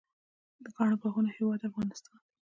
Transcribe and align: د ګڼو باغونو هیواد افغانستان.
د 0.63 0.65
ګڼو 0.75 0.95
باغونو 1.01 1.31
هیواد 1.37 1.61
افغانستان. 1.69 2.17